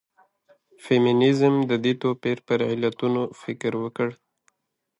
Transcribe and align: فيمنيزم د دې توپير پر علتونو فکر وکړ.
فيمنيزم 0.83 1.53
د 1.69 1.71
دې 1.83 1.93
توپير 2.01 2.37
پر 2.47 2.59
علتونو 2.71 3.21
فکر 3.41 3.71
وکړ. 3.83 4.09